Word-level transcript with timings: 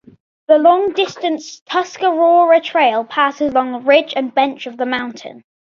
The 0.47 0.57
long 0.57 0.93
distance 0.93 1.59
Tuscarora 1.59 2.59
Trail 2.59 3.03
passes 3.05 3.51
along 3.51 3.85
ridge 3.85 4.13
and 4.15 4.33
bench 4.33 4.65
of 4.65 4.75
the 4.77 4.85
mountain. 4.87 5.43